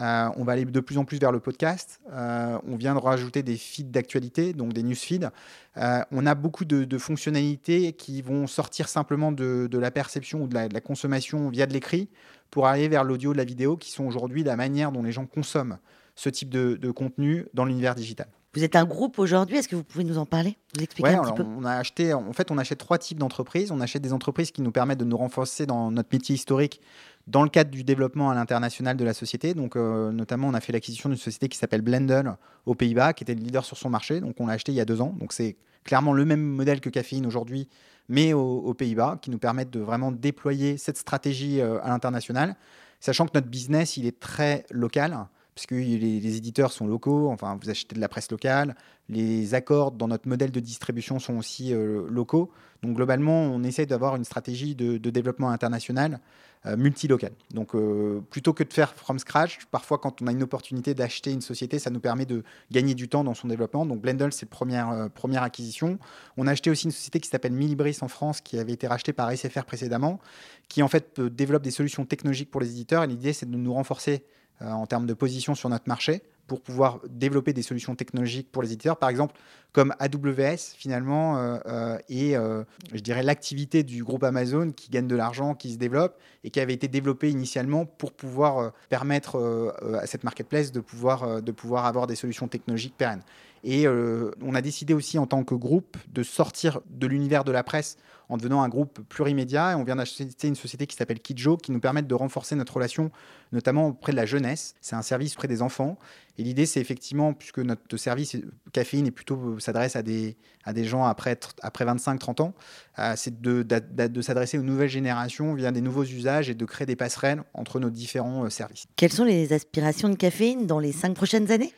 Euh, 0.00 0.28
on 0.36 0.44
va 0.44 0.52
aller 0.52 0.64
de 0.64 0.80
plus 0.80 0.98
en 0.98 1.04
plus 1.04 1.18
vers 1.18 1.32
le 1.32 1.40
podcast. 1.40 2.00
Euh, 2.12 2.58
on 2.66 2.76
vient 2.76 2.94
de 2.94 3.00
rajouter 3.00 3.42
des 3.42 3.56
feeds 3.56 3.90
d'actualité, 3.90 4.52
donc 4.52 4.72
des 4.72 4.82
news 4.82 4.94
feeds. 4.94 5.28
on 5.76 6.26
a 6.26 6.34
beaucoup 6.34 6.64
de, 6.64 6.98
fonctionnalités 6.98 7.92
qui 7.92 8.22
vont 8.22 8.46
sortir 8.46 8.88
simplement 8.88 9.32
de, 9.32 9.68
la 9.72 9.90
perception 9.90 10.42
ou 10.42 10.48
de 10.48 10.54
la, 10.54 10.80
consommation 10.80 11.48
via 11.48 11.66
de 11.66 11.72
l'écrit 11.72 12.08
pour 12.50 12.66
aller 12.66 12.88
vers 12.88 13.04
l'audio, 13.04 13.32
de 13.32 13.38
la 13.38 13.44
vidéo, 13.44 13.76
qui 13.76 13.90
sont 13.90 14.04
aujourd'hui 14.04 14.42
la 14.44 14.56
manière 14.56 14.92
dont 14.92 15.02
les 15.02 15.12
gens 15.12 15.26
consomment 15.26 15.78
ce 16.16 16.28
type 16.28 16.50
de, 16.50 16.90
contenu 16.90 17.46
dans 17.54 17.64
l'univers 17.64 17.94
digital. 17.94 18.28
Vous 18.54 18.62
êtes 18.62 18.76
un 18.76 18.84
groupe 18.84 19.18
aujourd'hui, 19.18 19.56
est-ce 19.56 19.66
que 19.66 19.74
vous 19.74 19.82
pouvez 19.82 20.04
nous 20.04 20.16
en 20.16 20.26
parler 20.26 20.56
Vous 20.76 20.84
expliquer 20.84 21.08
Ouais, 21.08 21.16
un 21.16 21.22
petit 21.22 21.32
peu 21.32 21.42
on 21.42 21.64
a 21.64 21.72
acheté, 21.72 22.14
en 22.14 22.32
fait, 22.32 22.52
on 22.52 22.58
achète 22.58 22.78
trois 22.78 22.98
types 22.98 23.18
d'entreprises. 23.18 23.72
On 23.72 23.80
achète 23.80 24.02
des 24.02 24.12
entreprises 24.12 24.52
qui 24.52 24.62
nous 24.62 24.70
permettent 24.70 25.00
de 25.00 25.04
nous 25.04 25.16
renforcer 25.16 25.66
dans 25.66 25.90
notre 25.90 26.10
métier 26.12 26.36
historique 26.36 26.80
dans 27.26 27.42
le 27.42 27.48
cadre 27.48 27.70
du 27.70 27.82
développement 27.82 28.30
à 28.30 28.34
l'international 28.34 28.96
de 28.96 29.04
la 29.04 29.12
société. 29.12 29.54
Donc, 29.54 29.74
euh, 29.74 30.12
notamment, 30.12 30.48
on 30.48 30.54
a 30.54 30.60
fait 30.60 30.72
l'acquisition 30.72 31.08
d'une 31.08 31.18
société 31.18 31.48
qui 31.48 31.58
s'appelle 31.58 31.82
Blendel 31.82 32.36
aux 32.66 32.74
Pays-Bas, 32.74 33.12
qui 33.12 33.24
était 33.24 33.34
le 33.34 33.40
leader 33.40 33.64
sur 33.64 33.76
son 33.76 33.90
marché. 33.90 34.20
Donc, 34.20 34.36
on 34.38 34.46
l'a 34.46 34.52
acheté 34.52 34.70
il 34.70 34.76
y 34.76 34.80
a 34.80 34.84
deux 34.84 35.00
ans. 35.00 35.14
Donc, 35.18 35.32
c'est 35.32 35.56
clairement 35.82 36.12
le 36.12 36.24
même 36.24 36.42
modèle 36.42 36.80
que 36.80 36.90
Caféine 36.90 37.26
aujourd'hui, 37.26 37.68
mais 38.08 38.34
aux, 38.34 38.58
aux 38.58 38.74
Pays-Bas, 38.74 39.18
qui 39.20 39.30
nous 39.30 39.38
permettent 39.38 39.70
de 39.70 39.80
vraiment 39.80 40.12
déployer 40.12 40.76
cette 40.76 40.96
stratégie 40.96 41.60
euh, 41.60 41.82
à 41.82 41.88
l'international, 41.88 42.54
sachant 43.00 43.26
que 43.26 43.32
notre 43.34 43.48
business, 43.48 43.96
il 43.96 44.06
est 44.06 44.20
très 44.20 44.64
local 44.70 45.26
puisque 45.54 45.72
les, 45.72 45.98
les 45.98 46.36
éditeurs 46.36 46.72
sont 46.72 46.86
locaux, 46.86 47.30
enfin 47.30 47.58
vous 47.60 47.70
achetez 47.70 47.94
de 47.94 48.00
la 48.00 48.08
presse 48.08 48.30
locale, 48.30 48.74
les 49.08 49.54
accords 49.54 49.92
dans 49.92 50.08
notre 50.08 50.28
modèle 50.28 50.50
de 50.50 50.60
distribution 50.60 51.18
sont 51.18 51.36
aussi 51.36 51.72
euh, 51.72 52.06
locaux. 52.08 52.50
Donc 52.84 52.96
globalement, 52.96 53.40
on 53.40 53.62
essaie 53.62 53.86
d'avoir 53.86 54.14
une 54.16 54.24
stratégie 54.24 54.74
de, 54.74 54.98
développement 54.98 55.50
international 55.50 56.20
euh, 56.66 56.76
multilocal. 56.76 57.32
Donc 57.52 57.74
euh, 57.74 58.20
plutôt 58.30 58.52
que 58.52 58.62
de 58.62 58.72
faire 58.72 58.94
from 58.94 59.18
scratch, 59.18 59.58
parfois 59.70 59.98
quand 59.98 60.20
on 60.20 60.26
a 60.26 60.32
une 60.32 60.42
opportunité 60.42 60.94
d'acheter 60.94 61.32
une 61.32 61.40
société, 61.40 61.78
ça 61.78 61.90
nous 61.90 62.00
permet 62.00 62.26
de 62.26 62.42
gagner 62.70 62.94
du 62.94 63.08
temps 63.08 63.24
dans 63.24 63.34
son 63.34 63.48
développement. 63.48 63.86
Donc 63.86 64.00
Blendle, 64.00 64.32
c'est 64.32 64.46
la 64.46 64.50
première, 64.50 64.90
euh, 64.90 65.08
première 65.08 65.42
acquisition. 65.42 65.98
On 66.36 66.46
a 66.46 66.52
acheté 66.52 66.70
aussi 66.70 66.84
une 66.84 66.92
société 66.92 67.20
qui 67.20 67.28
s'appelle 67.28 67.52
Millibris 67.52 67.98
en 68.02 68.08
France, 68.08 68.40
qui 68.42 68.58
avait 68.58 68.72
été 68.72 68.86
rachetée 68.86 69.14
par 69.14 69.30
SFR 69.34 69.64
précédemment, 69.64 70.20
qui 70.68 70.82
en 70.82 70.88
fait 70.88 71.20
développe 71.20 71.62
des 71.62 71.70
solutions 71.70 72.04
technologiques 72.04 72.50
pour 72.50 72.60
les 72.60 72.70
éditeurs. 72.70 73.04
Et 73.04 73.06
l'idée, 73.06 73.32
c'est 73.32 73.50
de 73.50 73.56
nous 73.56 73.72
renforcer 73.72 74.24
en 74.60 74.86
termes 74.86 75.06
de 75.06 75.14
position 75.14 75.54
sur 75.54 75.68
notre 75.68 75.88
marché 75.88 76.22
pour 76.46 76.60
pouvoir 76.60 77.00
développer 77.08 77.52
des 77.52 77.62
solutions 77.62 77.94
technologiques 77.94 78.50
pour 78.52 78.62
les 78.62 78.72
éditeurs, 78.72 78.98
par 78.98 79.08
exemple 79.08 79.34
comme 79.72 79.92
AWS 79.98 80.74
finalement, 80.76 81.38
euh, 81.38 81.58
euh, 81.66 81.98
et 82.08 82.36
euh, 82.36 82.62
je 82.92 83.00
dirais 83.00 83.24
l'activité 83.24 83.82
du 83.82 84.04
groupe 84.04 84.22
Amazon 84.22 84.70
qui 84.70 84.88
gagne 84.88 85.08
de 85.08 85.16
l'argent, 85.16 85.54
qui 85.54 85.72
se 85.72 85.78
développe 85.78 86.16
et 86.44 86.50
qui 86.50 86.60
avait 86.60 86.74
été 86.74 86.86
développée 86.86 87.30
initialement 87.30 87.84
pour 87.84 88.12
pouvoir 88.12 88.58
euh, 88.58 88.70
permettre 88.88 89.36
euh, 89.36 89.72
euh, 89.82 89.98
à 89.98 90.06
cette 90.06 90.22
marketplace 90.22 90.70
de 90.70 90.80
pouvoir, 90.80 91.24
euh, 91.24 91.40
de 91.40 91.50
pouvoir 91.50 91.86
avoir 91.86 92.06
des 92.06 92.14
solutions 92.14 92.46
technologiques 92.46 92.96
pérennes. 92.96 93.22
Et 93.64 93.86
euh, 93.86 94.30
on 94.42 94.54
a 94.54 94.60
décidé 94.60 94.92
aussi 94.92 95.18
en 95.18 95.26
tant 95.26 95.42
que 95.42 95.54
groupe 95.54 95.96
de 96.12 96.22
sortir 96.22 96.80
de 96.90 97.06
l'univers 97.06 97.44
de 97.44 97.50
la 97.50 97.64
presse 97.64 97.96
en 98.28 98.36
devenant 98.36 98.62
un 98.62 98.68
groupe 98.68 99.00
plurimédia. 99.08 99.72
Et 99.72 99.74
on 99.74 99.84
vient 99.84 99.96
d'acheter 99.96 100.28
une 100.46 100.54
société 100.54 100.86
qui 100.86 100.96
s'appelle 100.96 101.20
Kidjo, 101.20 101.56
qui 101.56 101.72
nous 101.72 101.80
permet 101.80 102.02
de 102.02 102.14
renforcer 102.14 102.56
notre 102.56 102.74
relation, 102.74 103.10
notamment 103.52 103.88
auprès 103.88 104.12
de 104.12 104.16
la 104.16 104.26
jeunesse. 104.26 104.74
C'est 104.82 104.96
un 104.96 105.02
service 105.02 105.32
auprès 105.34 105.48
des 105.48 105.62
enfants. 105.62 105.98
Et 106.36 106.42
l'idée, 106.42 106.66
c'est 106.66 106.80
effectivement, 106.80 107.32
puisque 107.32 107.58
notre 107.58 107.96
service 107.96 108.36
caféine 108.72 109.06
est 109.06 109.10
plutôt 109.12 109.58
s'adresse 109.60 109.96
à 109.96 110.02
des, 110.02 110.36
à 110.64 110.74
des 110.74 110.84
gens 110.84 111.04
après, 111.04 111.38
après 111.62 111.86
25-30 111.86 112.42
ans, 112.42 112.54
euh, 112.98 113.14
c'est 113.16 113.40
de, 113.40 113.62
de, 113.62 114.22
s'adresser 114.22 114.58
aux 114.58 114.62
nouvelles 114.62 114.90
générations 114.90 115.54
via 115.54 115.72
des 115.72 115.80
nouveaux 115.80 116.04
usages 116.04 116.50
et 116.50 116.54
de 116.54 116.64
créer 116.66 116.86
des 116.86 116.96
passerelles 116.96 117.42
entre 117.54 117.80
nos 117.80 117.90
différents 117.90 118.44
euh, 118.44 118.50
services. 118.50 118.84
Quelles 118.96 119.12
sont 119.12 119.24
les 119.24 119.54
aspirations 119.54 120.10
de 120.10 120.16
caféine 120.16 120.66
dans 120.66 120.80
les 120.80 120.92
cinq 120.92 121.14
prochaines 121.14 121.50
années? 121.50 121.72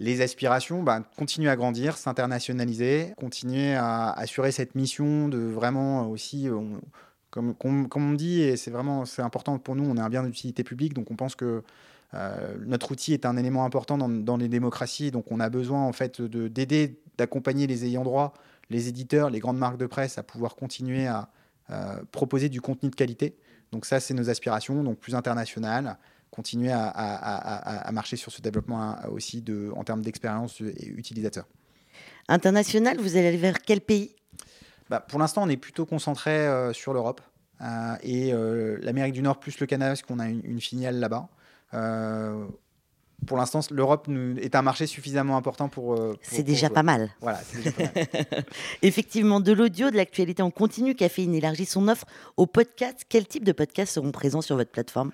Les 0.00 0.22
aspirations, 0.22 0.82
bah, 0.82 1.02
continuer 1.18 1.50
à 1.50 1.56
grandir, 1.56 1.98
s'internationaliser, 1.98 3.12
continuer 3.18 3.74
à 3.74 4.10
assurer 4.10 4.50
cette 4.50 4.74
mission 4.74 5.28
de 5.28 5.38
vraiment 5.38 6.08
aussi, 6.08 6.48
comme, 7.30 7.54
on 7.60 8.12
dit, 8.14 8.40
et 8.40 8.56
c'est 8.56 8.70
vraiment 8.70 9.04
c'est 9.04 9.20
important 9.20 9.58
pour 9.58 9.76
nous, 9.76 9.84
on 9.84 9.96
est 9.98 10.00
un 10.00 10.08
bien 10.08 10.22
d'utilité 10.22 10.64
publique, 10.64 10.94
donc 10.94 11.10
on 11.10 11.16
pense 11.16 11.36
que 11.36 11.62
euh, 12.14 12.54
notre 12.64 12.90
outil 12.92 13.12
est 13.12 13.26
un 13.26 13.36
élément 13.36 13.66
important 13.66 13.98
dans, 13.98 14.36
les 14.38 14.48
démocraties, 14.48 15.10
donc 15.10 15.30
on 15.30 15.38
a 15.38 15.50
besoin 15.50 15.82
en 15.82 15.92
fait 15.92 16.22
d'aider, 16.22 16.98
d'accompagner 17.18 17.66
les 17.66 17.84
ayants 17.84 18.02
droit, 18.02 18.32
les 18.70 18.88
éditeurs, 18.88 19.28
les 19.28 19.38
grandes 19.38 19.58
marques 19.58 19.78
de 19.78 19.86
presse 19.86 20.16
à 20.16 20.22
pouvoir 20.22 20.56
continuer 20.56 21.08
à 21.08 21.28
euh, 21.68 22.00
proposer 22.10 22.48
du 22.48 22.62
contenu 22.62 22.88
de 22.88 22.96
qualité. 22.96 23.36
Donc 23.70 23.84
ça, 23.84 24.00
c'est 24.00 24.14
nos 24.14 24.30
aspirations, 24.30 24.82
donc 24.82 24.98
plus 24.98 25.14
internationales, 25.14 25.98
continuer 26.30 26.70
à, 26.70 26.86
à, 26.86 27.14
à, 27.14 27.88
à, 27.88 27.92
marcher 27.92 28.16
sur 28.16 28.32
ce 28.32 28.40
développement 28.40 28.96
aussi 29.10 29.42
de, 29.42 29.72
en 29.74 29.84
termes 29.84 30.02
d'expérience 30.02 30.60
utilisateur. 30.60 31.46
International, 32.28 32.96
vous 32.98 33.16
allez 33.16 33.28
aller 33.28 33.36
vers 33.36 33.60
quel 33.60 33.80
pays? 33.80 34.14
Bah, 34.88 35.00
Pour 35.00 35.18
l'instant, 35.18 35.42
on 35.44 35.48
est 35.48 35.56
plutôt 35.56 35.86
concentré 35.86 36.30
euh, 36.30 36.72
sur 36.72 36.92
l'Europe 36.92 37.20
euh, 37.60 37.94
et 38.02 38.32
euh, 38.32 38.78
l'Amérique 38.82 39.14
du 39.14 39.22
Nord 39.22 39.38
plus 39.38 39.58
le 39.60 39.66
Canada, 39.66 39.92
parce 39.92 40.02
qu'on 40.02 40.18
a 40.18 40.28
une, 40.28 40.42
une 40.44 40.60
filiale 40.60 40.98
là-bas. 40.98 41.28
Pour 43.26 43.36
l'instant, 43.36 43.60
l'Europe 43.70 44.08
est 44.40 44.54
un 44.54 44.62
marché 44.62 44.86
suffisamment 44.86 45.36
important 45.36 45.68
pour. 45.68 45.94
pour 45.94 46.16
c'est 46.22 46.42
déjà 46.42 46.68
pour, 46.68 46.76
pas 46.76 46.82
mal. 46.82 47.10
Voilà, 47.20 47.38
déjà 47.54 47.70
pas 47.70 47.82
mal. 47.82 48.44
Effectivement, 48.82 49.40
de 49.40 49.52
l'audio, 49.52 49.90
de 49.90 49.96
l'actualité 49.96 50.42
en 50.42 50.50
continu, 50.50 50.94
Caféine 50.94 51.34
élargit 51.34 51.66
son 51.66 51.86
offre 51.88 52.06
aux 52.38 52.46
podcasts. 52.46 53.04
Quel 53.10 53.26
type 53.26 53.44
de 53.44 53.52
podcasts 53.52 53.92
seront 53.92 54.10
présents 54.10 54.40
sur 54.40 54.56
votre 54.56 54.70
plateforme? 54.70 55.12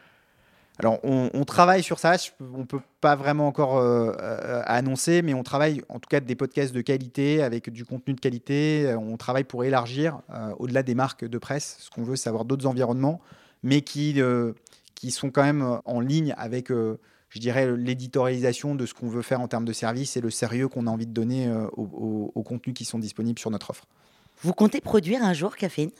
Alors, 0.79 0.99
on, 1.05 1.45
travaille 1.45 1.83
sur 1.83 1.99
ça. 1.99 2.17
On 2.41 2.59
ne 2.59 2.65
peut 2.65 2.81
pas 3.01 3.17
vraiment 3.17 3.47
encore 3.47 3.79
euh, 3.79 4.13
euh, 4.21 4.63
annoncer, 4.67 5.23
mais 5.23 5.33
on 5.33 5.43
travaille 5.43 5.81
en 5.89 5.99
tout 5.99 6.09
cas 6.09 6.21
des 6.21 6.35
podcasts 6.35 6.75
de 6.75 6.83
qualité, 6.83 7.43
avec 7.43 7.71
du 7.71 7.87
contenu 7.87 8.13
de 8.13 8.21
qualité. 8.21 8.95
On 8.99 9.17
travaille 9.17 9.45
pour 9.45 9.65
élargir, 9.65 10.21
euh, 10.31 10.53
au-delà 10.59 10.83
des 10.83 10.95
marques 10.95 11.25
de 11.25 11.39
presse. 11.39 11.79
Ce 11.81 11.89
qu'on 11.89 12.03
veut, 12.03 12.17
c'est 12.17 12.29
avoir 12.29 12.45
d'autres 12.45 12.67
environnements, 12.67 13.23
mais 13.63 13.81
qui, 13.81 14.21
euh, 14.21 14.53
qui 14.95 15.11
sont 15.11 15.31
quand 15.31 15.45
même 15.45 15.81
en 15.87 16.01
ligne 16.01 16.35
avec, 16.37 16.71
euh, 16.71 16.99
je 17.31 17.41
dirais, 17.41 17.75
l'éditorialisation 17.75 18.75
de 18.75 18.85
ce 18.85 18.93
qu'on 18.93 19.09
veut 19.09 19.23
faire 19.23 19.41
en 19.41 19.49
termes 19.49 19.65
de 19.65 19.73
service 19.73 20.19
et 20.19 20.21
le 20.21 20.31
sérieux 20.31 20.69
qu'on 20.69 20.87
a 20.87 20.91
envie 20.91 21.07
de 21.07 21.15
donner 21.15 21.51
aux, 21.73 21.85
aux, 21.85 22.33
aux 22.35 22.43
contenus 22.43 22.75
qui 22.75 22.85
sont 22.85 22.99
disponibles 22.99 23.39
sur 23.39 23.51
notre 23.51 23.71
offre. 23.71 23.87
Vous 24.43 24.53
comptez 24.53 24.83
produire 24.83 25.25
un 25.25 25.33
jour 25.33 25.57
Caféine? 25.57 25.91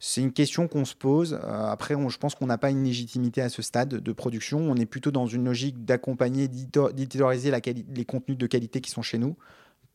C'est 0.00 0.20
une 0.20 0.32
question 0.32 0.68
qu'on 0.68 0.84
se 0.84 0.94
pose. 0.94 1.38
Euh, 1.42 1.66
après, 1.66 1.94
je 2.08 2.18
pense 2.18 2.34
qu'on 2.34 2.46
n'a 2.46 2.58
pas 2.58 2.70
une 2.70 2.84
légitimité 2.84 3.40
à 3.40 3.48
ce 3.48 3.62
stade 3.62 3.88
de 3.88 4.12
production. 4.12 4.58
On 4.58 4.76
est 4.76 4.86
plutôt 4.86 5.10
dans 5.10 5.26
une 5.26 5.44
logique 5.44 5.84
d'accompagner, 5.84 6.48
d'éditorialiser 6.48 7.52
les 7.94 8.04
contenus 8.04 8.38
de 8.38 8.46
qualité 8.46 8.80
qui 8.80 8.90
sont 8.90 9.02
chez 9.02 9.18
nous. 9.18 9.36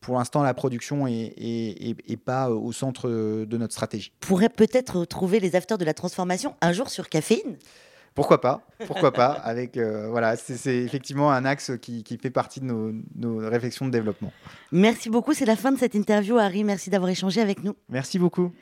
Pour 0.00 0.16
l'instant, 0.16 0.42
la 0.42 0.54
production 0.54 1.06
est, 1.06 1.34
est, 1.36 1.90
est, 1.90 1.96
est, 2.08 2.16
pas 2.16 2.50
au 2.50 2.72
centre 2.72 3.08
de 3.08 3.56
notre 3.58 3.74
stratégie. 3.74 4.12
Pourrait 4.20 4.48
peut-être 4.48 5.04
trouver 5.04 5.40
les 5.40 5.56
acteurs 5.56 5.76
de 5.76 5.84
la 5.84 5.92
transformation 5.92 6.54
un 6.62 6.72
jour 6.72 6.88
sur 6.88 7.10
Caféine? 7.10 7.58
Pourquoi 8.14 8.40
pas 8.40 8.62
Pourquoi 8.86 9.12
pas 9.12 9.30
Avec 9.44 9.76
euh, 9.76 10.08
voilà, 10.08 10.36
c'est 10.36 10.76
effectivement 10.76 11.30
un 11.30 11.44
axe 11.44 11.72
qui, 11.80 12.02
qui 12.02 12.18
fait 12.18 12.30
partie 12.30 12.60
de 12.60 12.66
nos, 12.66 12.92
nos, 13.14 13.38
réflexions 13.48 13.86
de 13.86 13.90
développement. 13.90 14.32
Merci 14.72 15.10
beaucoup. 15.10 15.32
C'est 15.32 15.44
la 15.44 15.56
fin 15.56 15.72
de 15.72 15.78
cette 15.78 15.94
interview, 15.94 16.36
Harry. 16.38 16.64
Merci 16.64 16.90
d'avoir 16.90 17.10
échangé 17.10 17.40
avec 17.40 17.62
nous. 17.62 17.74
Merci 17.88 18.18
beaucoup. 18.18 18.52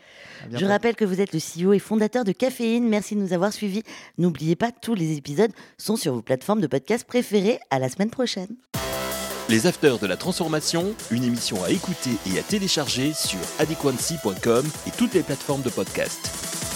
Je 0.52 0.64
rappelle 0.64 0.94
que 0.94 1.04
vous 1.04 1.20
êtes 1.20 1.32
le 1.32 1.40
CEO 1.40 1.72
et 1.72 1.78
fondateur 1.78 2.24
de 2.24 2.32
Caféine. 2.32 2.88
Merci 2.88 3.14
de 3.16 3.20
nous 3.20 3.32
avoir 3.32 3.52
suivis. 3.52 3.82
N'oubliez 4.18 4.56
pas, 4.56 4.70
tous 4.70 4.94
les 4.94 5.16
épisodes 5.16 5.52
sont 5.78 5.96
sur 5.96 6.14
vos 6.14 6.22
plateformes 6.22 6.60
de 6.60 6.66
podcast 6.66 7.06
préférées. 7.06 7.58
À 7.70 7.78
la 7.78 7.88
semaine 7.88 8.10
prochaine. 8.10 8.56
Les 9.48 9.66
Afters 9.66 9.98
de 9.98 10.06
la 10.06 10.18
Transformation, 10.18 10.94
une 11.10 11.24
émission 11.24 11.64
à 11.64 11.70
écouter 11.70 12.10
et 12.30 12.38
à 12.38 12.42
télécharger 12.42 13.14
sur 13.14 13.38
adequancy.com 13.58 14.66
et 14.86 14.90
toutes 14.90 15.14
les 15.14 15.22
plateformes 15.22 15.62
de 15.62 15.70
podcast. 15.70 16.67